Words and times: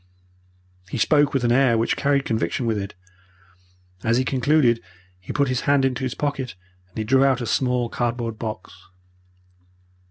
"He 0.89 0.97
spoke 0.97 1.31
with 1.31 1.43
an 1.43 1.51
air 1.51 1.77
which 1.77 1.95
carried 1.95 2.25
conviction 2.25 2.65
with 2.65 2.79
it. 2.79 2.95
As 4.03 4.17
he 4.17 4.25
concluded 4.25 4.81
he 5.19 5.31
put 5.31 5.47
his 5.47 5.61
hand 5.69 5.85
into 5.85 6.03
his 6.03 6.15
pocket 6.15 6.55
and 6.89 6.97
he 6.97 7.03
drew 7.03 7.23
out 7.23 7.39
a 7.39 7.45
small 7.45 7.87
cardboard 7.87 8.39
box. 8.39 8.73